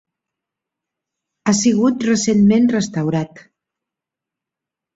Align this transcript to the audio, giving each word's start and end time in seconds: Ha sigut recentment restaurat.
Ha 1.45 1.53
sigut 1.59 2.07
recentment 2.09 2.67
restaurat. 2.79 3.45